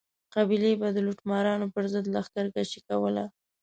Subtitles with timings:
[0.35, 3.25] قبیلې به د لوټمارانو پر ضد لښکر کشي کوله.